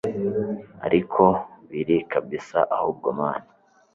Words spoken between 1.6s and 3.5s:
biri kabsa ahubwo mn